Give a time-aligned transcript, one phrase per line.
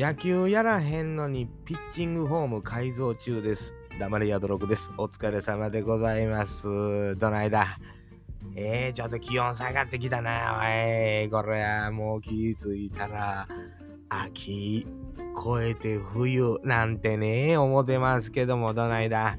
[0.00, 3.74] 野球やらへんのにピッチングフォーム改造中です。
[3.98, 4.92] 黙れやどろくです。
[4.96, 7.16] お疲れ様でございます。
[7.16, 7.80] どないだ？
[8.54, 11.28] えー、ちょっと気温下がってきたな、おい。
[11.28, 13.48] これはもう気づいたら、
[14.08, 14.86] 秋
[15.44, 19.36] 超えて冬なんてね、思ってますけども、どないだ？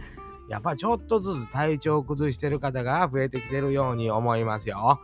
[0.50, 5.00] やっぱちょっとずつ体調崩してる方が増えてきてるように思いますよ。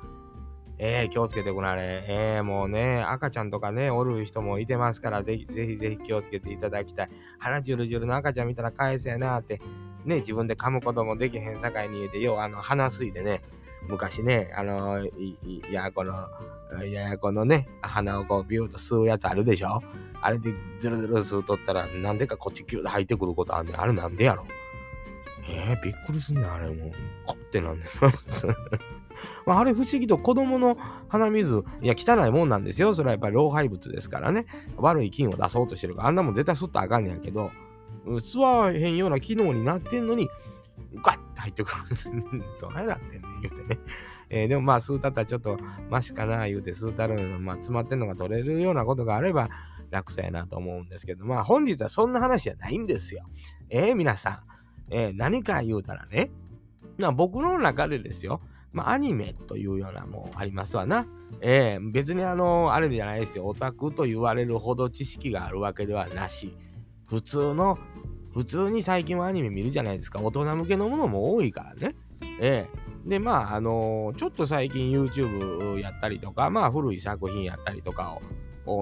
[0.78, 1.68] えー、気をつけてくれ。
[2.08, 7.10] えー、もうね、赤ちゃんとかね、おる人もいてますから、ぜひぜひぜひ気をつけていただきたい。
[7.40, 9.62] 鼻ジュルジュルの赤ちゃん見たら返せやなって、
[10.04, 13.42] ね、自分で噛むこともできへんさかいに言うて、要はあの、鼻すいでね、
[13.88, 16.28] 昔ね、あの、い、いやこの、
[16.84, 19.82] ややこのね、鼻をこうビューと吸うやつあるでしょ？
[20.22, 23.80] あれでズルズル吸うとったら、なんでかこっちキューで入ってくることあんねん。
[23.80, 24.46] あれなんでやろ？
[25.48, 26.92] えー、びっくりすんねん、あれもう。
[27.26, 27.88] こってなんねん。
[29.46, 32.94] まあ、あれ不思議と子供の鼻水、いや、汚いもんなんですよ。
[32.94, 34.46] それはやっぱり老廃物ですからね。
[34.78, 37.52] 悪い菌を出そうとしてるから、あんなもん絶対吸ったらあかんねんけど、
[38.06, 40.30] 吸わへんような機能になってんのに、
[41.04, 42.44] ガッて入ってくる。
[42.60, 43.80] どないなってんねん、言うてね。
[44.30, 49.50] えー、でもまあ、吸うたったらちょっとマシかな、言うて吸うたるのまあ、詰まってんのが取れるようなことがあれば
[49.92, 53.24] 楽さやなと思うんですけど、まあ、本日はそんな話じゃないんですよ。
[53.70, 54.40] えー、皆さん。
[54.90, 56.32] えー、何か言うたらね、
[57.00, 58.42] まあ、僕の中でですよ。
[58.76, 61.08] まあ、アニメというようなもありますわな。
[61.40, 63.48] えー、別にあの、あれじゃないですよ。
[63.48, 66.58] オタクと言われるほど知識があるわけではなし。
[67.06, 67.80] 普通の、
[68.34, 70.20] 普通に最近はアニメ見るじゃないですか。
[70.22, 71.96] 大人向けのものも多いからね。
[72.42, 78.22] えー、で、まあ、あのー、ちょっと最近 YouTube やったりとか、まあ、古い作品やったりとかを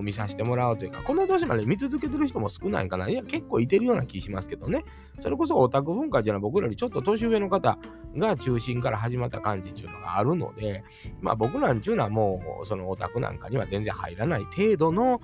[0.02, 3.09] 見させてもらうというか、この年まで見続けてる人も少ないかな。
[3.09, 4.86] いや、結構いてるような気しますけどね。
[5.20, 7.78] それこそオタク文化っていうのは僕らよりちょっと年上の方
[8.16, 10.84] が中心から始まった感じっていうのがあるので、
[11.22, 15.22] まあ僕らんちゅうのはもうそのオタクなんかには全然入らない程度の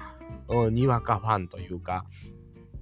[0.72, 2.06] にわかファンというか、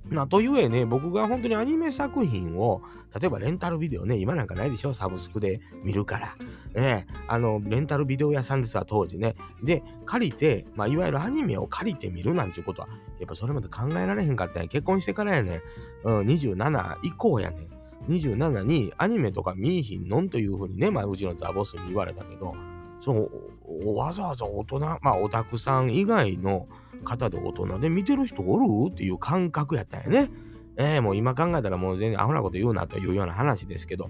[0.10, 2.82] まあ、というえね、僕が本当にアニメ作品を、
[3.20, 4.94] 例えばレンタルビデオね、今なんかないでしょ？
[4.94, 6.36] サブスクで見るから。
[6.74, 9.36] ね、あの、レンタルビデオ屋さんですわ、当時ね。
[9.64, 14.68] で、借りて、まあ、いわゆるアニメを借りて見るなんていうことは、やっぱそれまで考えられへんかったんや。
[14.70, 15.62] 結婚してからやね、
[16.04, 17.68] うん、27以降やね。
[18.08, 22.56] 27にアニメとか見いひんのんというふうにね、まあ、うちのザボスに言われたけど、
[23.00, 26.68] そう、わざわざ大人、まあ、オタクさん以外の、
[27.04, 28.92] 方で大人で見てる人おる？
[28.92, 30.32] っていう感覚やったんやね。
[30.78, 34.10] えー、もう今考えたらもう全然アホなこと言うなというような話ですけど、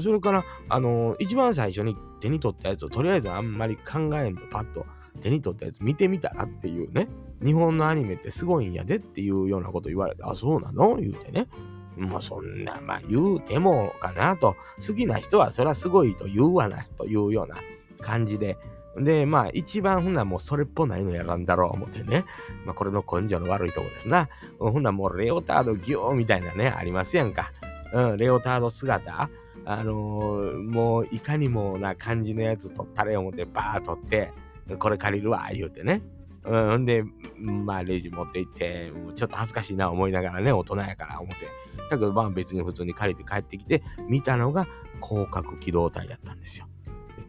[0.00, 4.86] それから、あのー、一番最初に手に取ったやつをとりあえずあんまり考えんとパッと
[5.20, 7.08] 手に取ったやつ見てみたらっていうね、
[7.44, 10.96] 日本のアニメってすごいんやでっていうようなこと言われて、あ、そうなの？
[10.96, 11.48] 言うてね。
[11.96, 14.54] まあそんな、まあ言うてもかなと、
[14.86, 17.56] 好きな人はそりゃすごいと言うわなというような
[18.00, 18.58] 感じで、
[18.96, 22.24] で、まあ、一番ほんなもうそれっぽないのやらんだろう思ってね。
[22.64, 24.28] まあ、これの根性の悪いとこですな。
[24.58, 27.52] ほんなもうレオタードギューみたいなね、ありますやんか。
[27.92, 29.30] うん、レオタード姿。
[29.64, 34.32] あのー、もういかにもな感じのやつ取ったれ思ってバー取って、
[34.78, 36.02] これ借りるわ、言うてね。
[36.44, 37.04] う、んで、
[37.36, 41.46] まあ、レジ持って行って、ちょっと恥ずかしいな思いながらね、大人やから思って。
[41.90, 44.66] だけど、まあ別に普通に借りて帰ってきて、見たのが
[45.02, 46.66] 広角機動隊やったんですよ。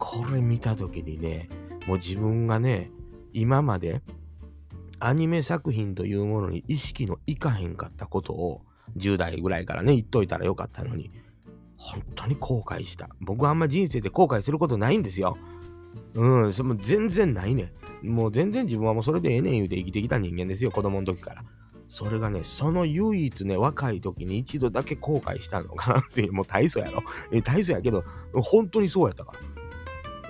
[0.01, 1.47] これ見た時にね、
[1.85, 2.89] もう自分がね、
[3.33, 4.01] 今まで
[4.99, 8.61] アニメ作品というものに意識のいかへんかったことを
[8.97, 11.11] 10代ぐらいからね、言っといたらよかったのに、
[11.77, 13.09] 本当に後悔した。
[13.21, 15.37] 僕はあんま人生で後悔することないんですよ。
[16.15, 17.71] うん、それも全然ないね。
[18.01, 21.43] もう全然自分はもうそれでええねん言うて生きてきた人間ですよ、子供の時から。
[21.87, 26.01] それがね、その唯一ね、若い時に一度だけ後悔したのかな。
[26.33, 27.03] もう大層やろ。
[27.31, 28.03] え、大層やけど、
[28.33, 29.60] 本当にそうやったから。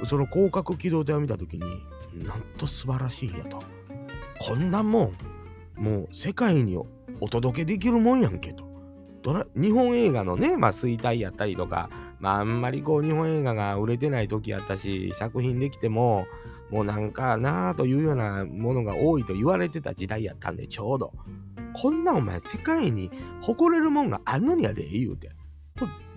[0.03, 1.83] その広角機動隊を見た時に
[2.25, 3.61] なんと素晴らしいやと。
[4.39, 5.13] こんなも
[5.77, 6.77] んもう世界に
[7.19, 8.69] お届けできるもんやんけと。
[9.55, 11.89] 日本映画のね、まあ、衰退やったりとか、
[12.19, 16.25] まあ、あんまりこう日本映画が売れてない時やったし作品できても
[16.71, 21.13] もうなんかなあというようなものが多いと言われてた時代やったんでちょうど。
[21.73, 23.11] こんなお前世界に
[23.41, 25.29] 誇れるもんがあんのにやで言うて。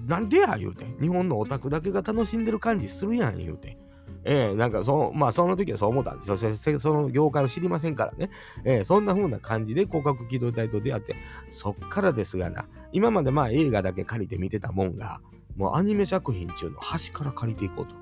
[0.06, 0.84] なんでや言うて。
[1.00, 3.78] 日本のオタクだけが楽しんでる感じするやん言うて。
[4.26, 6.36] えー、なんかその、まあその時はそう思ったんですよ。
[6.36, 8.30] そしてその業界を知りませんからね。
[8.64, 11.14] えー、そんな風な感じで広角機動隊と出会って、
[11.50, 15.20] そっからですがな、今までまあ映画だけ借りて見てたもんが、
[15.56, 17.94] もうアニメ作品中の端から借りていこうと。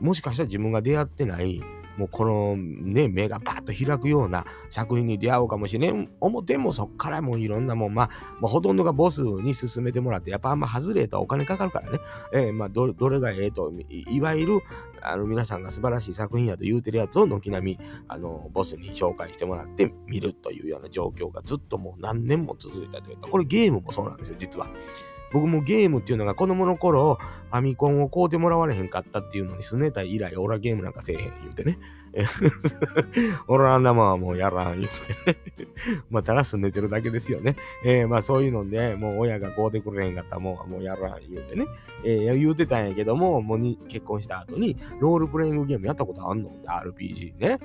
[0.00, 1.60] もしかしたら自分が出会ってない
[1.98, 6.08] もうこのね、目がパッと開くような作品に出会うかもしれん。
[6.20, 8.10] 思ってもそっからもういろんなもん、まあ、
[8.40, 11.98] まあ、ほとんどがボスに進めてもらって、やっぱあんま外れたお金かかるからね。
[12.32, 14.60] えー、まあど、どれがええとい、いわゆる、
[15.02, 24.68] あの、皆さんが素晴らしい作品やと言うてるやつを軒並み、あの、ボスに紹介してもらって見るというような状況がずっともう何年も続いたというか、これゲームもそうなんですよ、実は。
[25.32, 27.18] 僕もゲームっていうのが子供の頃、
[27.50, 31.78] ファミコンを買うてもらわれへんかったっていうのにすねた以来、俺はゲームなんかせえへん言うてね。
[33.46, 35.68] 俺はあんなもんはもうやらん言うてね。
[36.10, 37.56] まあ、ただすねてるだけですよね。
[37.84, 41.66] えー、まあそういうので、もう親が買うてくれへんかったもんはもうやらん言うてね。
[42.04, 47.58] えー、言うてたんやけども、もうに結婚した後に、ロールプレイングゲームやったことあんの ?RPG ね。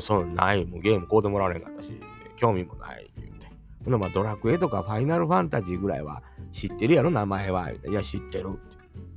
[0.00, 1.92] そうない、もうゲーム買うてもらわれへんかったし、
[2.36, 3.48] 興味もない言うて。
[3.84, 6.22] ほなまあドラクエとかファイナルファンタジーぐらいは
[6.54, 7.70] 知ってるやろ、名前は。
[7.70, 8.76] いや、知ってるって。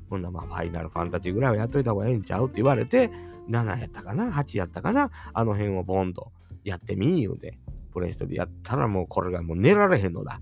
[0.09, 3.11] ほんなまあ、ファイナルファンタジーぐらいはやっといた方がええんちゃうって言われて、
[3.49, 6.31] 7やったかな ?8 やったかなあの辺をボンと
[6.63, 7.59] やってみー言うて、
[7.93, 10.41] プレステでやったらもうこれがもう寝られへんのだ。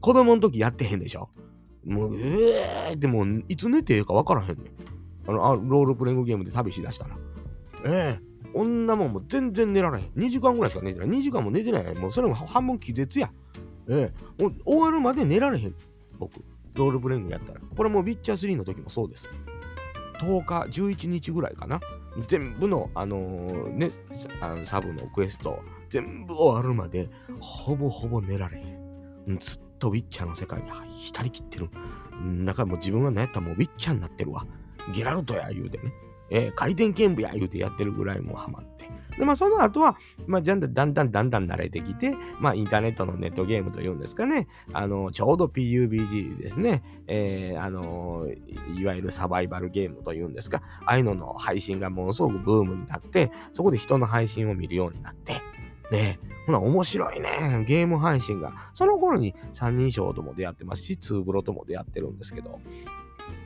[0.00, 1.30] 子供の時やってへんでしょ。
[1.86, 4.66] もう、ええー、でも、いつ寝てええか分からへんねん。
[5.26, 7.16] あの、あロールプレイングゲームで旅しだしたら。
[7.86, 10.04] ええー、女もんも全然寝られへん。
[10.14, 11.08] 2時間ぐらいしか寝てない。
[11.08, 11.94] 2時間も寝てない。
[11.94, 13.30] もうそれも半分気絶や。
[13.88, 15.74] ええー、終わるまで寝られへん。
[16.18, 16.44] 僕。
[16.74, 17.60] ロールプレイングやったら。
[17.60, 19.28] これもウィッチャー3の時もそうです。
[20.20, 21.80] 10日、11日ぐらいかな。
[22.28, 23.90] 全部の、あのー、ね、
[24.40, 29.38] あのサブのクエスト、全部終わるまで、ほぼほぼ寝られへん。
[29.38, 31.68] ずっとウィッチャーの世界に浸りきってる。
[32.44, 34.46] だからもう自分は何やったらもうウィッチャーになってるわ。
[34.94, 35.92] ゲラルトや言うてね。
[36.30, 38.73] えー、回転剣舞や言うてやってるぐらいもうハマって。
[39.18, 39.96] で、まあ、その後は、
[40.26, 48.26] まあ、だんだんだんだんだんだん慣れてきて、まあ、インターネットのネットゲームというんですかね、あの、ちょうど PUBG ですね、えー、あの、
[48.76, 55.40] いわゆるサバイバルゲームというんですか、ああいうのの配信がものすごくブームになって、そこで人の配信を見るようになって、
[55.90, 56.18] ね。
[56.46, 57.64] ほな、面白いね。
[57.66, 58.52] ゲーム配信が。
[58.72, 62.60] その頃に三人称とも出会ってますし、ツーブロとも出会ってるんですけど、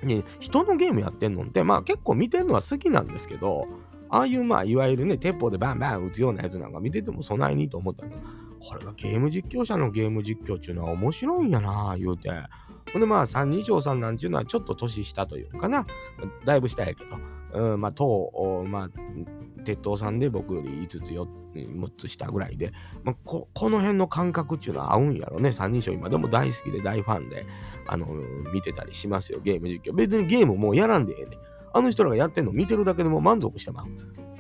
[0.02, 3.66] ね、人のゲームやってんのって、まあ結構見てるのは好きなんですけど、
[4.10, 8.20] ああいうまあいわゆるね、鉄砲でバンバン撃つようなやつなんか見ててもそないにと思ったけど、
[8.60, 12.30] これがゲーム実況者のゲーム実況っていうのは面白いんやな言うて。
[12.92, 15.86] ほんでまあ三人称さんなんていうのはちょっと年下というかな、
[16.44, 18.90] だいぶ下やけど、うん、まあ当、まあ、
[19.64, 22.72] 鉄塔さんで僕より5つ4 6つ下ぐらいで、
[23.04, 25.52] まあ、ここの辺の感覚っていうのは合うんやろね。
[25.52, 27.46] 三人称今でも大好きで大ファンで、
[27.86, 28.06] あの、
[28.52, 29.94] 見てたりしますよ、ゲーム実況。
[29.94, 31.38] 別にゲームもうやらんでええねん。
[31.72, 33.86] あの人らがやってんの見てるだけでも満足してまう。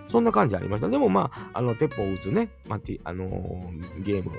[0.08, 0.88] そんな感じありました。
[0.88, 4.30] でもまあ、あの、鉄砲を撃つね、まあ、あのー、ゲーム、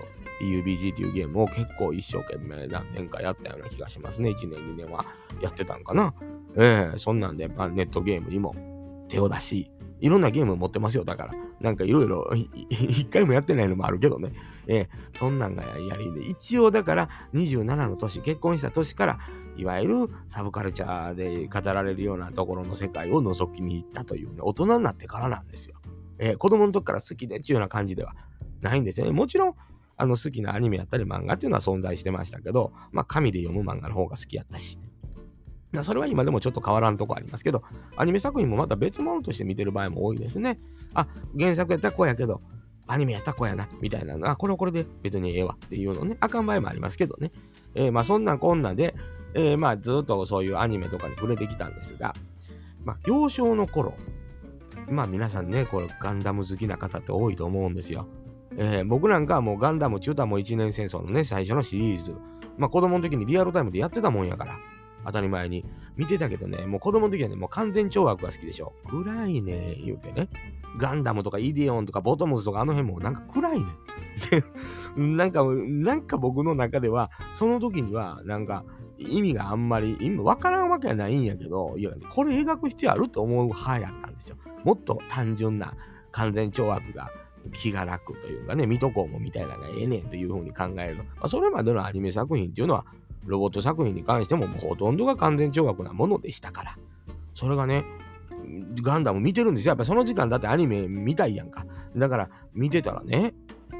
[0.42, 4.32] PUBG っていうゲームを結構一生懸命何年かやったような気がしますね。
[4.32, 5.06] 1年、2年は
[5.42, 6.14] やってたんかな。
[6.56, 8.56] ええー、そんなんで、まあ、ネットゲームにも
[9.10, 9.72] 手を出し、
[10.02, 11.04] いろんなゲーム持ってますよ。
[11.04, 12.32] だから、なんかいろいろ、
[12.70, 14.32] 一回もやってないのもあるけどね。
[14.69, 14.88] えー、
[15.18, 19.19] そんなんがやりで、一応だから27の年、結婚した年から、
[19.57, 19.95] いわゆる
[20.27, 25.75] サブカルチャーで語られるようなところの世界を覗きに行ったというね、大人になってからなんですよ。
[26.19, 28.13] えー、子供の時から好きでっていうような感じでは
[28.62, 29.12] ないんですよね。
[29.12, 29.56] もちろん、
[29.98, 34.77] あの好きなアニメやったり漫画っていうのは存在してましたけど、まあ紙で読む漫画の方が好きやったし。
[35.83, 37.63] それは今でもちょっと変わらんとこありますけど、
[37.95, 40.60] アニメ作品もまた別物として見てる場合も多いですね。
[40.94, 41.07] あ、
[41.38, 42.42] 原作やったらこうやけど、
[42.90, 44.30] アニメやったらこうやな、みたいなの。
[44.30, 46.18] あ、これはこれで別にええわっていうのね。
[46.20, 47.32] あかん場合もありますけどね。
[47.76, 48.96] えー、まあそんなこんなで、
[49.36, 52.16] えー、まあずっとそういうアニメとかに触れてきたんですが、
[52.84, 53.94] まあ幼少の頃、
[54.90, 58.08] まあ皆さんね、これガンダム好きな方って多いと思うんですよ。
[58.58, 62.16] えー、僕なんかはもうガンダム中太も一年戦争のね、最初のシリーズ、
[62.58, 64.58] まあ子供の時にリアルタイムでやってたもんやから、
[65.06, 65.66] 当たり前に
[65.96, 68.74] 見てたけどね、もう子供の時はね、もう完全懲悪が好きでしょ。
[68.90, 70.30] 暗いね、言うてね。
[70.78, 73.66] ガンダムとかイデオンとかボトムズとかあの辺もなんか暗いね。
[74.96, 78.66] なんか、なんか僕の中では、その時にはなんか
[78.98, 84.38] 意味があんまり、今わからんわけはないんやけど、いや、これ描く必要あると思う派やったんですよ。
[84.64, 85.74] もっと単純な
[86.12, 87.10] 完全懲悪が
[87.54, 90.98] 気が楽というかね、水戸黄門みたいなのがええねんというふうに考える。
[90.98, 92.86] まあ、それまでのアニメ作品っていうのは、
[93.26, 96.78] ロボット作品に関してもほとんどが完全懲悪なものでしたから。
[97.33, 97.85] それがね、
[98.81, 99.71] ガンダム見てるんですよ。
[99.71, 101.66] やっぱその時間だってアニメ見たいやんか。
[101.95, 103.33] だから見てたらね、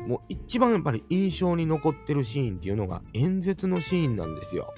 [0.08, 4.74] もう一番やっぱり印象に残ってるシーンっていうのが演説のシーンなんですよ。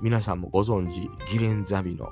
[0.00, 2.10] 皆さんもご存知、ギレンザビの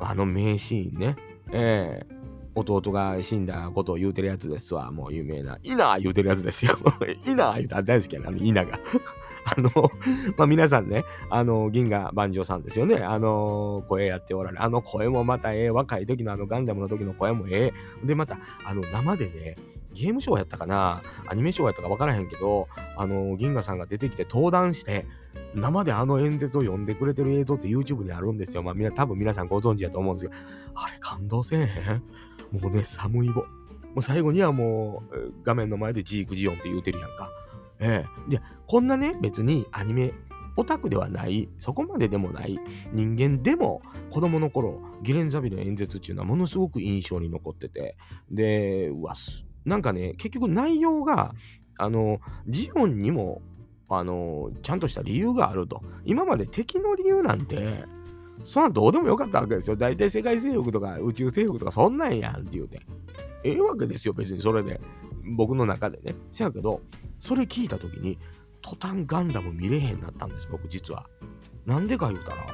[0.00, 1.16] あの名シーンね。
[1.52, 4.90] ええー、弟が死んだことを言うてるやつですわ。
[4.90, 5.58] もう有名な。
[5.62, 6.76] イナー言うてるやつですよ。
[7.26, 8.78] イナー言うたら大好きやな、イナが。
[9.44, 9.70] あの、
[10.36, 12.96] まあ、皆さんね、あの、銀河万丈さんですよね。
[12.96, 14.62] あの、声やっておられる。
[14.62, 17.72] あの声もまたええ、若い時のあのガンダムの時の声もえ
[18.02, 18.06] え。
[18.06, 19.56] で、また、あの、生でね、
[19.92, 25.06] ゲームショーやったかなアニメショーやったか分からへんけど、あの、銀河さんが出てきて登壇して、
[25.54, 28.62] 生であの演説を読んでくれてる映像って YouTube にあるんですよ。
[28.62, 30.40] まあ、みんな多分皆さんご存知やと思うんですけど、
[30.74, 32.02] あれ感動せえへん？
[32.58, 33.42] もうね、寒いぼ。
[33.42, 33.46] も
[33.96, 37.30] う最後にはもう画面の前でジークジオンって言うてるやんか。
[37.82, 38.30] ええ。
[38.30, 40.12] で、こんなね、別にアニメ
[40.56, 42.58] オタクではない、そこまででもない
[42.92, 47.96] 人間でも子供の頃、ギレンザビの演説っていうのはものすごく印象に残ってて、
[48.30, 49.14] で、うわ、
[49.64, 51.34] なんかね、結局内容が、
[51.76, 53.42] あの、ジオンにも、
[53.88, 55.82] あの、ちゃんとした理由があると。
[56.04, 57.84] 今まで敵の理由なんて、
[58.42, 59.76] そんなどうでもよかったわけですよ。
[59.76, 62.80] 大体世界征服とか宇宙征服とかそんなんやんって言うて。
[63.44, 64.80] ええわけですよ、別にそれで。
[65.24, 66.14] 僕の中でね。
[66.30, 66.80] せやけど、
[67.18, 68.18] それ聞いた時に、
[68.60, 71.06] 途端ガンダム見れへんなったんです、僕実は。
[71.66, 72.46] なんでか言うたら、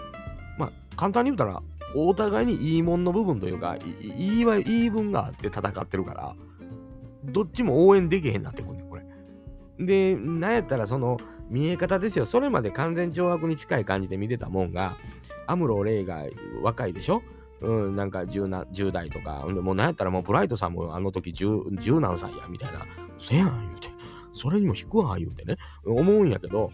[0.58, 1.62] まあ、簡単に言うたら、
[1.94, 3.78] お互いにいいもんの部分というか、い
[4.40, 6.36] い言い分があって戦ってるから、
[7.24, 9.04] どっちも応援できへんなってくんねん、これ。
[9.78, 12.26] で、なんやったらその見え方ですよ。
[12.26, 14.96] それまで完全懲悪に近い感じで見てたもんが、
[15.46, 16.24] アムロ・レイが
[16.62, 17.22] 若いでしょ？
[17.60, 22.86] うん、なんか 10, 10代とか、もうなんやったらもうブライトさんもあの時 10, 10何歳や、みたいな。
[23.18, 23.88] せやん、言うて。
[24.32, 25.56] それにも引くわ、言うてね。
[25.84, 26.70] 思うんやけど、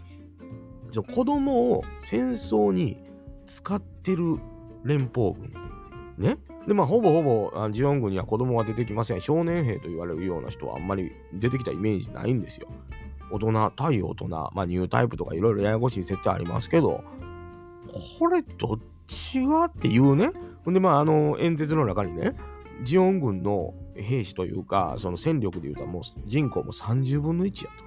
[0.93, 3.03] 子供を戦争に
[3.47, 4.37] 使ってる
[4.83, 5.53] 連邦軍。
[6.17, 6.37] ね。
[6.67, 9.21] で、まあ、ほぼほぼ、ジオン軍には子供は出てきません。
[9.21, 12.67] 少年兵と言われるような人はあんまり出てきたイメージないんですよ。
[13.31, 17.03] 大人、対大人、まあ、ニュータイプとかいろいろややこしい設定ありますけど、
[18.19, 19.65] これどっちが？
[19.65, 20.31] っていうね。
[20.65, 22.35] ほんで、まあ、あの、演説の中にね、
[22.83, 27.85] ジオン軍の兵士というか、その戦力で言うともう人口も30分の1やと。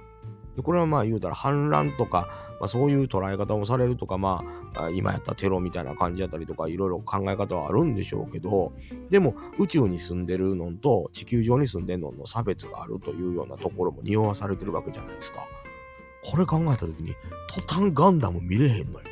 [0.55, 2.27] でこれはまあ言うたら反乱とか、
[2.59, 4.43] まあ、そういう捉え方をされるとか、ま
[4.75, 8.73] あ今やったテロみたいな感じやったりとかいろいろ考え方はあるんでしょうけど、
[9.09, 15.39] でも宇宙に住んでるのと地球上に住んでるのの差別があるというようなところも匂わされてるわけじゃないですか。
[16.23, 17.15] これ考えた時に
[17.47, 19.05] 途端ガンダム見れへんのよ。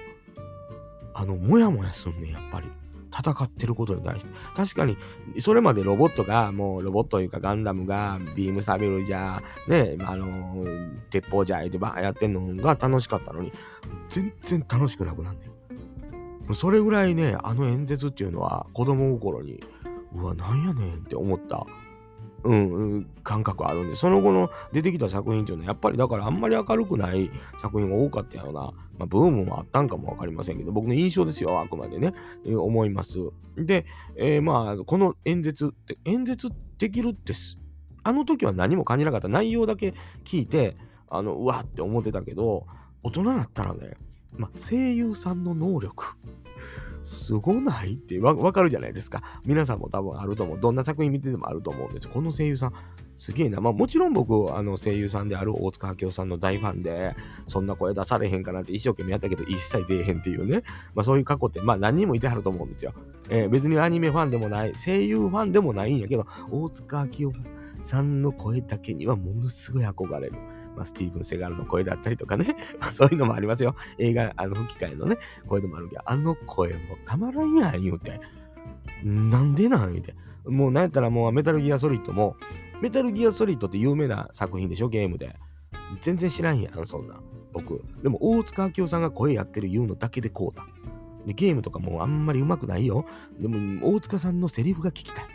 [1.13, 2.67] あの、もやもやすんねやっぱり。
[3.12, 4.32] 戦ってることに対して。
[4.56, 4.98] 確かに、
[5.40, 10.66] それまでロボットが、もうロボットというかガンダムがビームサビルじゃ、ね、あの、
[11.10, 13.52] 鉄砲じゃいでばやってんのが楽しかったのに、
[14.10, 15.42] 全然楽しくなくなんね
[16.50, 16.54] ん。
[16.54, 19.64] それぐらいね、あの演説っていうのは子供心に、
[20.14, 21.66] うわ、なんやねんって思った
[22.44, 28.62] うん、感覚あるんで、その後の出てきた作品っていうのは、やっぱりだからあんまり明るくない作品が多かったような、
[28.98, 32.13] まあ、ブームもあったんかもわかりませんけど、僕の印象ですよ、あくまでね、
[32.46, 33.17] えー、思います。
[33.58, 37.58] で、えー、まあ、この演説って、演説できるってす、
[38.03, 39.27] あの時は何も感じなかった。
[39.27, 40.77] 内容だけ聞いて、
[41.10, 42.65] あの、うわって思ってたけど、
[43.03, 43.96] 大人になったらね、
[44.32, 46.15] まあ、声優さんの能力。
[47.04, 47.94] すごない？
[47.94, 49.22] ってわかるじゃないですか。
[49.46, 50.60] 皆さんも多分あると思う。
[50.60, 52.08] どんな作品見ててもあると思うんです。
[52.08, 52.74] この声優さん、
[53.16, 53.62] すげえな。
[53.62, 57.16] まあもちろん僕、あの声優さんである大塚明夫さんの大ファンで、
[57.48, 60.63] そんな声出されへんかなって一生懸命やったけど、一切出えへんっていうね。
[60.96, 62.94] まあそういう過去って、まあ何人もいてはると思うんですよ。
[63.30, 67.34] えー、別にアニメファンでもない、声優ファンでもないんやけど、大塚明夫
[67.84, 70.34] さんの声だけにはものすごい憧れる。
[70.77, 72.55] まあ、スティーブン・セガールの声だったりとかね、
[72.91, 73.75] そういうのもありますよ。
[73.98, 75.17] 映画、あの、吹き替えのね、
[75.48, 78.22] 声でもあるけど、あの声もたまらんやん、言うて。
[79.03, 80.15] なんでなん言うて。
[80.46, 82.38] もうなんやったらもうメタルギアソリッドも、
[82.81, 85.36] メタルギアソリッドって有名な作品でしょ、ゲームで。
[86.01, 87.19] 全然知らんやん、そんな。
[87.53, 87.84] 僕。
[88.03, 90.65] でも、大塚明夫さんが声やってる言うのだけでこうだ。
[91.25, 93.05] で、ゲームとかもあんまり上手くないよ。
[93.39, 95.25] でも、大塚さんのセリフが聞きたい。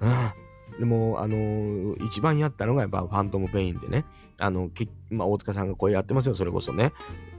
[0.00, 0.41] うん。
[0.78, 4.04] でも、あのー、一番やったのがやっぱファントムペインでね、
[4.38, 6.92] あの、けまあ、大塚さんが声やってますよ、それこそね。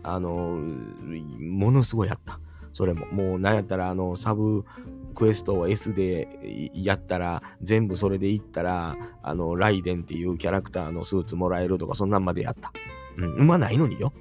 [0.03, 2.39] あのー、ものすごいやった。
[2.73, 3.05] それも。
[3.07, 4.65] もう、なんやったら、あの、サブ
[5.13, 12.73] クエストを S でやったら、全部それでいったら、あの、ライデンっていうキャラクターのスーツもらえるとか、そんなんまでやった。
[13.17, 14.11] うん、うまないのによ。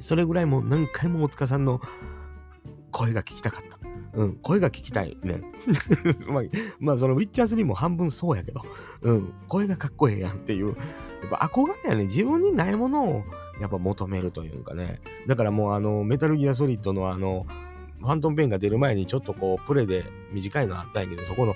[0.00, 1.80] それぐらいもう何回も大塚さんの
[2.90, 3.81] 声が聞きたかった。
[4.14, 5.40] うん、声が聞きたいね。
[6.28, 6.42] まあ、
[6.78, 8.62] まあ、そのウィッチャー3も半分そうやけど、
[9.02, 13.22] うん、声がかっこええやんっていう、やっぱ憧れやね、自分にないものを
[13.60, 15.00] やっぱ求めるというかね。
[15.26, 17.46] だからもうあの、メタルギアソリッドのあの、
[18.00, 21.54] ファントムペンが出る前にちょっとこう、プレイで短いのあったんやけど、そこの、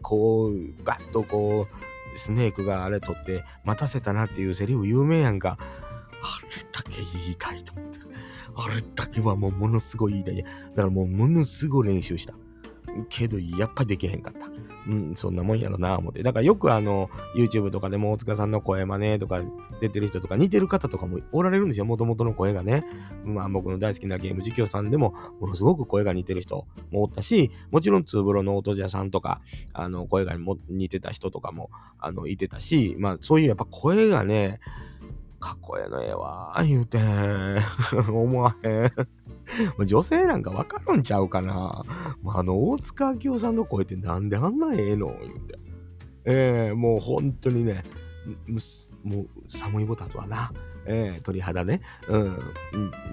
[0.00, 5.58] こう、バッとこう、スネークがあれ取って待たせたなっていうセリフ有名やんか。
[6.22, 8.00] あれだけ言いたいと思って。
[8.54, 10.36] あれだけはもうものすごい言いたい。
[10.36, 12.34] だからもうものすごい練習した。
[13.08, 14.50] けど、やっぱできへんかった。
[14.86, 16.22] うん、そんなもんやろな、思って。
[16.22, 19.42] だからよくあの、YouTube とかでも大塚さんの声真似とか
[19.80, 22.84] 出てる人とか似てる方とかもおられるんですよ、もともとの声がね。
[23.24, 29.40] まあ僕の大好きなゲーム実況さんでも、ものすごく声が似てる人もおったし、もちろんツーブロの音じゃさんとか、
[29.72, 30.34] あの、声が
[30.68, 34.60] 似てた人とかも、あの、いてたし、まあそういうやっぱ声がね、
[35.42, 36.98] かっこええのええわ、言うて
[38.08, 38.92] 思わへん。
[39.84, 41.84] 女性なんかわかるんちゃうかな。
[42.22, 45.58] まあの、大塚明夫さんの声ってなんであんなええの言うて。
[46.24, 47.82] ええー、もう本当にね、
[49.04, 50.52] もう寒いぼたつわな。
[50.84, 51.80] えー、鳥肌ね。
[52.08, 52.38] うん。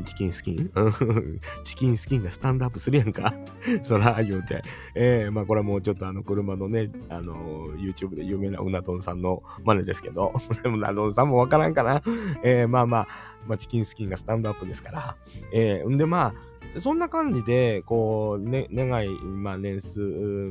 [0.05, 0.71] チキンスキン？
[1.63, 3.33] チキンスキンがスタンドアップするやんか。
[3.83, 4.63] そら、言うて。
[4.95, 10.33] えー、まあこれはもうちょっとあの車のね、あの YouTube で有名なうな丼さんの真似ですけど、
[10.65, 12.01] うな丼さんもわからんかな。
[12.43, 13.07] えー、まあまあ、
[13.47, 15.17] まあ、チキンスキンがスタンドアップですから。
[15.53, 19.99] えー、んでまあ、そんな感じで、こう、ね、願い、まあ年数、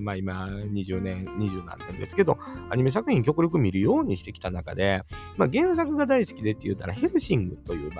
[0.00, 2.38] まあ今20年、20何年ですけど、
[2.70, 5.04] アニメ作品極力見るようにしてきた中で、
[5.37, 7.90] まあ原作が大好きでって言ったら、ヘルシングという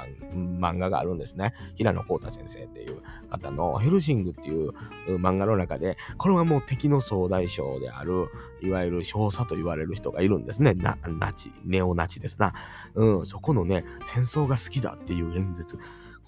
[0.58, 1.54] 漫画があるんですね。
[1.76, 4.72] 平野幸太先生っていう方のヘルシングっていう
[5.16, 8.28] 漫画の中で、これはもう敵の総大将である、
[8.60, 10.75] いわゆる少佐と言われる人がいるんですね。
[10.75, 10.96] ナ
[11.32, 12.52] チ、ネオナチですな。
[12.94, 15.78] うん、そこのね、戦争が好きだっていう演説。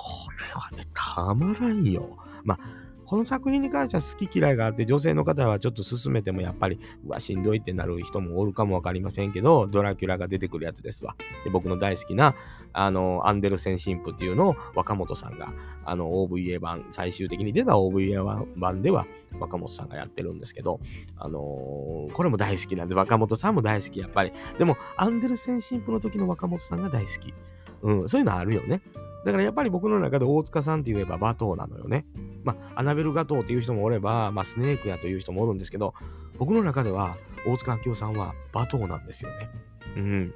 [0.01, 2.17] これはね、たまらんよ。
[2.43, 2.59] まあ、
[3.05, 11.17] この作品に関しては好き嫌いがあって、女性の方はちょっと進めてもやっぱり、うわ、しんどいってなる人もおるかもわかりませんけど、ドラキュラが出てくるやつですわ。
[11.45, 12.35] で僕の大好きな、
[12.73, 15.53] あの、アンデルセン神父っていうのを若本さんが、
[15.85, 19.07] あの、OVA 版、最終的に出た OVA 版では
[19.39, 20.81] 若本さんがやってるんですけど、
[21.17, 24.33] あのー、これも大好きなんで、若本さんも大好き、やっぱり。
[24.59, 27.35] でも、アンデルセン神父の時の若本さんが大好き。
[27.83, 28.81] うん、そういうのあるよね。
[29.25, 32.07] だからやっぱり僕の中で大塚さんって言えばバトーなのよね。
[32.45, 35.95] まあ、アナベルガトーっていう人もおれば、まあ、スネークやという人もおるんですけど、
[36.39, 39.51] 僕の中では大塚明夫さんはバトーなんですよね。
[39.97, 40.35] うん。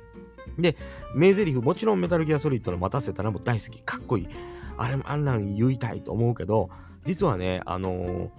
[0.58, 0.76] で、
[1.14, 3.82] 名台詞、もちろんメタルギアソリッドの待たせたらも大好き。
[3.82, 4.28] かっこいい。
[4.76, 6.68] あれも、あんなん言いたいと思うけど、
[7.04, 8.30] 実はね、あのー、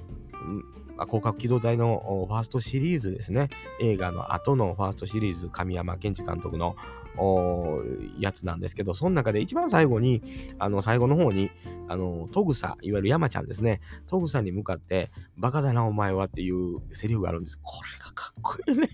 [1.07, 3.49] 広角機動隊のファーストシリーズですね。
[3.81, 6.75] 映画の後のファーストシリーズ、神山健二監督の
[8.19, 10.21] やつなんですけど、その中で一番最後に、
[10.59, 11.51] あの、最後の方に、
[11.87, 13.81] あの、トグサ、いわゆる山ちゃんですね。
[14.07, 17.59] トグサに向かって、バカだな、お前はっていうセリフがあるんです。
[17.61, 18.89] これがかっこいいね。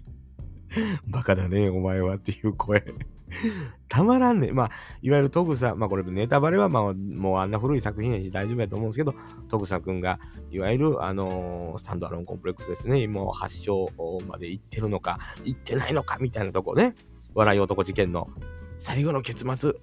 [1.08, 2.84] バカだね、お前はっていう声。
[3.88, 4.52] たまらんね。
[4.52, 9.14] まあ、いわゆるトグサ、まあこれネタバレはまあもうあんな古い作品やし大丈夫やと思うんですけど、
[9.50, 10.20] トグサ君が、
[10.50, 13.08] いわゆるあのー、スタンドアロンコンプレックスですね。
[13.08, 13.88] もう発症
[14.28, 16.96] まで行ってるのか、行ってないのかみたいなとこね。
[17.34, 18.30] 笑い男事件の
[18.78, 19.74] 最後の結末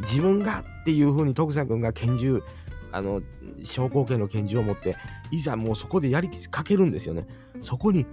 [0.00, 2.42] 自分がっていう風に徳さん君が拳銃
[2.90, 3.22] あの
[3.62, 4.96] 昇降拳の拳銃を持って
[5.30, 7.26] いざもうそこでやりかけるんですよね。
[7.60, 8.06] そこに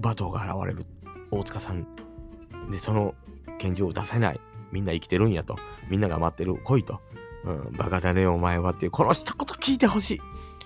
[0.00, 0.86] バトーが現れる
[1.30, 1.86] 大塚さん
[2.70, 3.14] でその
[3.58, 4.40] 拳銃を出せない
[4.72, 5.56] みんな生きてるんやと。
[5.88, 6.56] みんなが待ってる。
[6.56, 7.00] 来いと、
[7.44, 8.90] うん、バカだねお前はっていう。
[8.90, 10.20] この一言聞いてほしい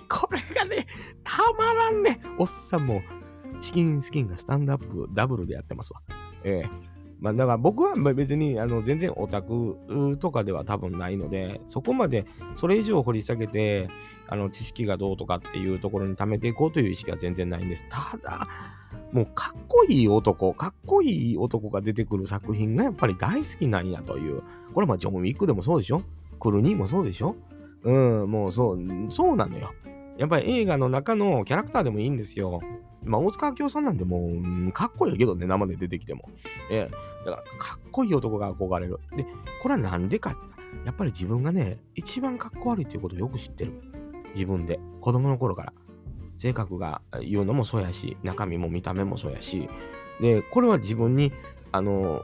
[0.09, 0.87] これがね
[1.25, 2.21] たまらんね。
[2.39, 3.03] おっさんも
[3.61, 6.01] チキンスキンがスタンドアップダブルでやってますわ。
[6.45, 6.71] ええ
[7.21, 13.89] まあ、だから僕は別にあの全然オタクとかでは多分ないので、そこまでそれ以上掘り下げて、
[14.29, 17.87] あの知識がどうとかっていうところに貯めていこうという意識は全然ないんです。
[17.89, 18.47] ただ、
[19.11, 24.43] もうかっこいい男、かっこいい男が出てくる作品がやっぱり大好きなんやという。
[24.73, 26.03] これはまあジョン・ウィックでもそうでしょ？
[26.39, 27.35] クルニーもそうでしょ？
[27.83, 29.73] うん、もうそう、そうなのよ。
[30.19, 32.61] やっぱり映画の中のキャラクターでもいいんですよ。
[33.09, 34.33] まあ、大塚明夫さんなんでも
[34.69, 36.29] う、かっこいいけどね、生で出てきても。
[36.71, 36.91] ええ、
[37.25, 39.01] だから、かっこいい男が憧れる。
[39.17, 39.27] で、
[39.63, 43.73] これはなんでかって、やっぱり自分がね、一番かっこ悪いっていうことをよく知ってる。
[44.35, 44.79] 自分で。
[45.01, 45.73] 子供の頃から。
[46.37, 49.69] 性格が言うのもそうやし、中身も見た目もそうやし。
[50.21, 51.33] で、これは自分に、
[51.73, 52.23] あの、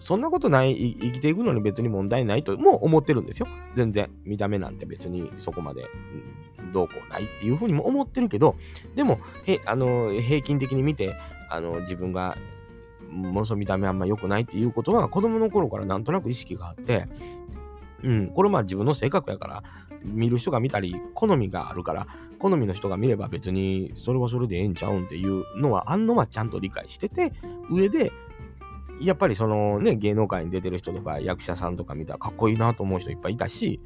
[0.00, 3.48] そんなことない、生きていくのに別に問題ないとも思ってるんですよ。
[3.74, 4.10] 全然。
[4.24, 5.86] 見た目なんて別にそこまで、
[6.72, 8.56] どうこうないっていうふうにも思ってるけど、
[8.94, 11.14] でも、へあの平均的に見て、
[11.50, 12.36] あの自分が
[13.10, 17.08] ものすごい見た目あんま良くないっていうことは子供の頃からなんとなく意識があって、
[18.02, 19.62] うん、これまあ自分の性格やから、
[20.04, 22.06] 見る人が見たり、好みがあるから、
[22.38, 27.32] 好みの人が見れば別にそれはそれでええんちゃうんっていうのは、あんのはちゃんと理解してて、
[27.70, 28.10] 上で、
[29.04, 33.80] やっぱりそのね、芸能界に出てる人とか役者さんとか見たらかっこいいなと思う人いっぱいいたし、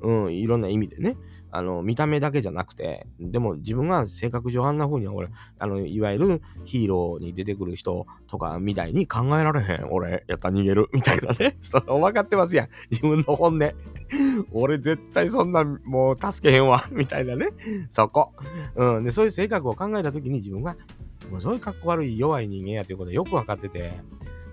[0.00, 1.16] うん、いろんな意味でね。
[1.50, 5.28] あの、見た目だけじゃなくて、でも自分が性格上あんな風に俺、
[5.58, 9.88] あの、いわゆるヒーローに出てくる人とかみたいに考えられへん。
[9.90, 10.88] 俺、やった逃げる。
[10.92, 11.56] みたいなね。
[11.60, 12.68] その分かってますやん。
[12.90, 13.72] 自分の本音。
[14.52, 16.86] 俺絶対そんなもう助けへんわ。
[16.92, 17.48] みたいなね。
[17.88, 18.32] そこ。
[18.76, 19.04] うん。
[19.04, 20.76] で、そういう性格を考えた時に自分が、
[21.30, 24.00] もうそういかっこ悪い弱い人間やということはよく分かってて、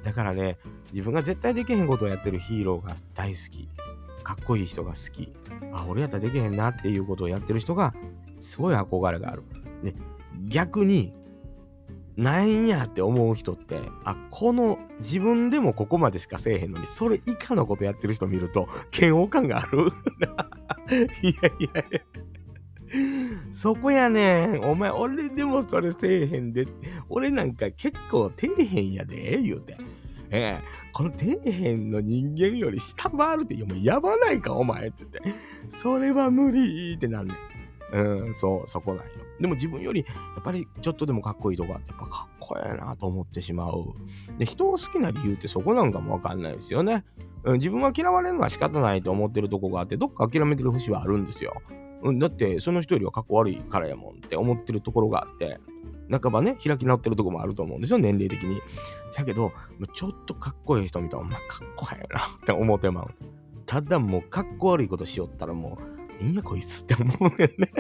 [0.06, 0.60] だからね、
[0.92, 3.68] 自分が絶対できへんことをやってるヒーローが大好き。
[4.24, 5.34] かっこいい人が好き。
[5.74, 7.96] あ、俺やったらできへんなっていうことをやってる人が、
[8.40, 9.44] すごい憧れがある。
[9.84, 9.96] で、
[10.48, 11.12] 逆に、
[12.18, 19.88] なんやって思う人って、あ、この自分でもここまでしかせえへんのに、それ以下のことやってる人見ると、嫌悪感がある。
[21.24, 22.02] いやいやいや。
[23.52, 24.62] そこやねん。
[24.64, 26.68] お前、俺でもそれせえへんで。
[27.10, 29.78] 俺なんか結構底辺やで、言うて。
[30.36, 35.22] ええこの底辺の人間より下回るって、いやもうやばないか、お前って言って。
[35.70, 37.38] それは無理ってなんねん。
[37.92, 39.12] うん、そう、そこなんよ。
[39.40, 43.94] でも自分より、やっぱりちょっとでもかっこいいとこあって、やっぱかっこええなと思ってしまう。
[44.38, 47.04] で、人を好きな理由ってそこなんかもわかんないですよね。
[47.44, 51.62] うん、自分は嫌われるのは仕方ないと思ってるとこがあって、どっか諦めてる節はあるんですよ。
[52.04, 55.60] うん、だってその人よりはかっこ悪いからやもんって思ってるところがあって
[56.10, 58.62] 半ばね開き直ってるとこもあると思うんですよ年齢的に。
[59.16, 59.52] だけど
[59.94, 63.08] ちょっとかっこいい人見たらお前かっこええなって思うてまう。
[63.66, 65.80] ただもうかっこ悪いことしよったらも
[66.22, 67.72] ういいんやこいつって思うよね。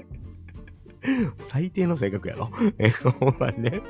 [1.37, 2.49] 最低の性格やろ。
[2.79, 3.81] えほんまね。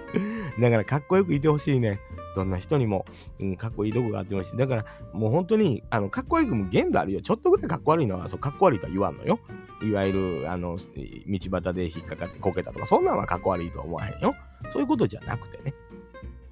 [0.59, 1.99] だからかっこよくいてほしいね。
[2.35, 3.05] どんな人にも、
[3.39, 7.21] うん、かっこいいとこがあってほしだからもう本当にあのかっこ悪くも限度あるよ。
[7.21, 9.39] ちょっとぐらいかっこ悪いのはそうかっこ悪いとは言わんのよ。
[9.81, 14.35] いわゆるあの道端で引っかかってこけたとかそんなんはかっこ悪いとは思わへんよ。
[14.69, 15.73] そういうことじゃなくてね。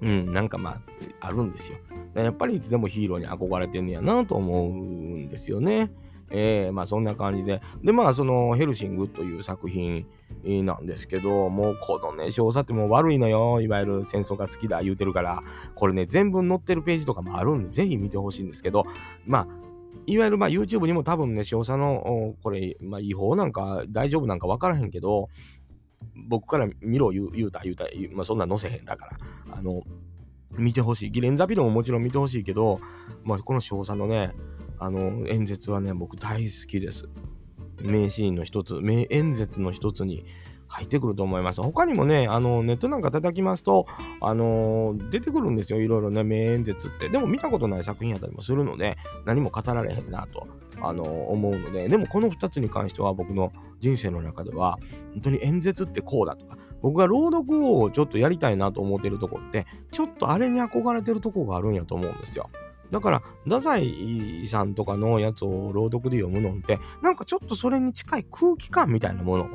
[0.00, 1.78] うんなんかまああるんですよ。
[2.14, 5.90] やっぱりいつでもヒーローに憧れてんねやなと思うんですよね。
[6.30, 7.60] えー、まあそんな感じで。
[7.82, 10.06] で、まあそのヘルシングという作品
[10.44, 13.60] なんですけど、もうこのね、少佐ってもう悪いのよ。
[13.60, 15.42] いわゆる戦争が好きだ言うてるから、
[15.74, 18.84] これね、全文載ってるページとかもあるんで、ぜひ見てほしいんですけど、
[19.26, 19.48] まあ、
[20.06, 25.28] いわゆるまあ YouTube にも多分ね、少佐のこれ、まあ、違法なんか大丈夫なんか分からへんけど、
[26.28, 29.18] 僕から見ろ言う言うた言うた、まあ、そんな載せへんだから、
[29.56, 29.82] あの、
[30.52, 31.10] 見てほしい。
[31.10, 32.80] ギレンザビルももちろん見てほしいけど、
[33.24, 34.32] まあ、この少佐のね、
[34.84, 37.08] あの、演説はね、僕大好きです。
[37.82, 40.26] 名シーンの一つ、名演説の一つに
[40.68, 41.62] 入ってくると思います。
[41.62, 43.86] 他にもね、あの、ネットなんか叩きますと、
[44.20, 45.80] あの出てくるんですよ。
[45.80, 47.08] いろいろね、名演説って。
[47.08, 50.46] でも見たことない作品やったりもするので、何も語られへんなと、
[50.82, 54.78] あの思うので、でもこの2つに関しては僕の人生の中では、
[55.12, 62.50] 本当に演説ってこうだとか、僕が朗読をちょっとやりたいなと思ってるとこって、ちょっとあれに憧れてるとこがあるんやと思うんですよ。
[62.94, 69.48] だから、太宰さんとかのやつを朗読で読むのって、なんかちょっとそれに近い空気感みたいなもの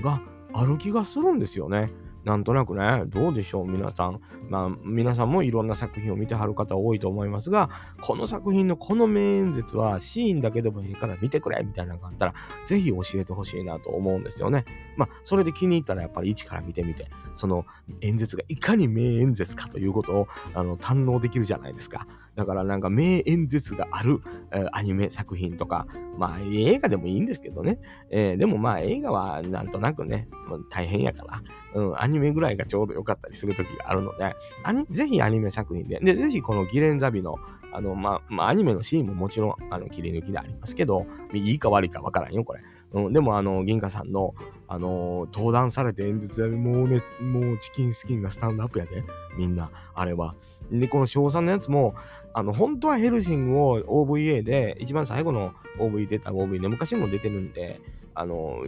[0.00, 0.22] が
[0.54, 1.92] ある気がするんですよね。
[2.24, 4.20] なんとなくね、どうでしょう、皆さん。
[4.48, 7.68] まあ、皆さんもいろんな作品を見てはる方多いと思いますが、
[8.00, 14.64] この作品のこの名演説はシーンだけでもいいから見てくれみたいなのがあったら、ぜひ教えてほしいなと思うんですよね。
[14.96, 17.66] まあ、それで気に入ったらやっぱり一から見てみて、その
[18.00, 22.06] 演説がいかに名演説かということをあの堪能できるじゃないですか。
[22.38, 24.20] だからなんか名演説がある、
[24.52, 27.80] えー、アニメ作品とか、まあ映画でもいいんですけどね。
[28.10, 30.28] えー、でもまあ映画はなんとなくね、
[30.70, 31.42] 大変やから、
[31.74, 37.38] うん、アニメぐらいがちょうど良かったりする時があるので、アニぜひアニメ作品で、で、ぜひこのギレンザビの、
[37.72, 42.60] あの、まあ、まあ、アニメのシーンももちろん、あの、切り抜きでありますけど、いいか悪いかわからんよ、これ。
[42.92, 44.34] うん、でも、あの、銀河さんの、
[44.68, 49.04] あの、登壇されて演説でもうね、もうチキンスキンがスタンドアップやで、
[49.36, 50.34] みんな、あれは。
[50.70, 51.94] で、この小3のやつも、
[52.34, 57.80] あの、本当はヘルシングを OVA で、一番最後の OV 出た OV で、昔も出てるんで、
[58.18, 58.64] あの、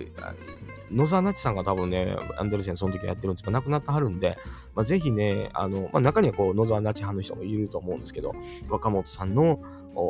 [0.92, 4.38] 野沢那智さんが多分ね、アンデルセンその時やってるんですけど、亡くなってはるんで、
[4.76, 8.32] まあ、ぜひね、あの、まあ、中にはこう、野沢那智派の人もいると思うんですけど、
[8.68, 9.60] 若本さんの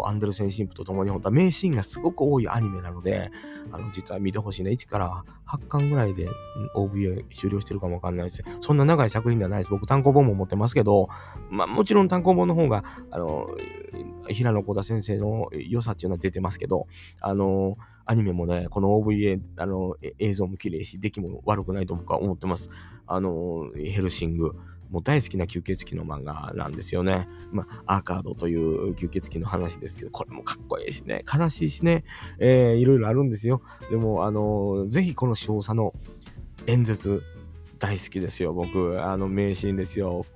[0.04, 3.30] アンデルセン神父と共に本当は名シーンがすごく多いアニメなので、
[3.72, 4.72] あの、実は見てほしいね。
[4.72, 6.28] 1から8巻ぐらいで
[6.76, 8.44] OVA 終了してるかもわかんないです。
[8.60, 9.70] そんな長い作品ではないです。
[9.70, 11.08] 僕単行本も持ってますけど、
[11.50, 13.48] まあもちろん単行本の方が、あの、
[14.28, 16.86] 平野幸田先生の良さっていうのは出てますけど、
[17.20, 17.76] あの、
[18.10, 22.68] アニメもね、この OVA、あの、映像も綺麗し、出来も悪くないと僕は思ってます。
[23.06, 24.56] あの、ヘルシング。
[24.90, 27.28] もう大好きな吸血鬼の漫画なんですよね。
[27.52, 32.02] まあ、アーカードという吸血鬼の話ですけど、これもかっこいいしね、悲しいしね、
[32.40, 33.62] えー、いろいろあるんですよ。
[33.92, 35.94] でも、あのー、ぜひこの少佐の
[36.66, 37.22] 演説、
[37.78, 39.00] 大好きですよ、僕。
[39.02, 40.26] あの、名シーンですよ。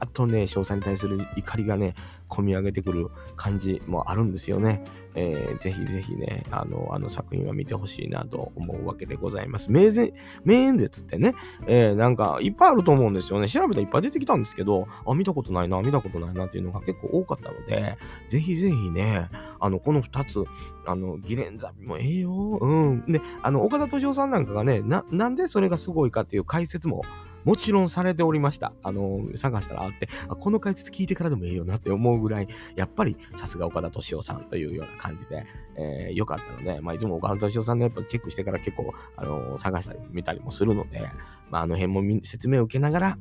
[0.00, 1.94] あとね、少佐に対する怒りがね、
[2.28, 4.84] 込み上げてくる感じもあるんですよね。
[5.14, 9.72] えー、ぜひぜひね、あの、あの作品は見てほしいなと思うわけでございます。
[9.72, 10.12] 名前
[10.44, 11.34] 名演説ってね、
[11.66, 13.48] えー、なんかいっぱいあると思うんですよね。
[13.48, 17.96] 調べたらいっぱい出てきたんですけど、あ、見たことないな、見たことないなっていうのが結構多かったので、
[18.28, 20.44] ぜひぜひね、あの、この2つ、
[20.86, 22.58] あの、ギレンザビもええよ。
[22.60, 23.04] うん。
[23.08, 27.02] で、あの、岡田敏夫さんなんかがね、な、なんでそれがすごいかっていう解説も
[27.44, 28.72] もちろんされておりました。
[28.82, 35.46] あの、探したらあって、あこの解説聞いてからでもええよなって思うぐらい、やっぱりさすが岡田敏夫さんというような感じで、
[35.76, 41.08] えー、よかったので、まあ、いつも岡田敏夫さんのやっぱチェックしてから結構、あの、探したり見たりもするので、
[41.50, 43.18] まあ、あの辺も説明を受けながら、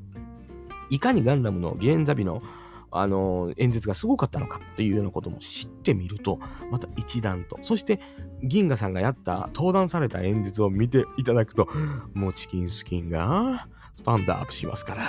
[0.89, 2.41] いかにガンダムのゲンザビの
[2.89, 6.39] あの演説がすごかったのかっていうようなことも知ってみると、
[6.71, 7.99] また一段と、そして
[8.43, 11.67] 銀河さんがやった登壇された演説を見ていただくと、
[12.13, 13.67] もうチキンスキンが
[13.97, 15.07] スタンドアップしますから。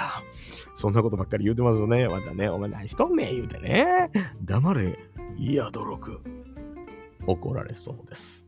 [0.75, 2.09] そんなことばっかり言うてますよね。
[2.09, 4.11] またね、お前何しとんねん言うてね。
[4.43, 4.99] 黙れ、
[5.37, 6.21] いや、驚く。
[7.27, 8.47] 怒られそうです。